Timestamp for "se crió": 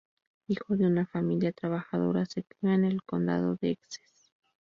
2.25-2.71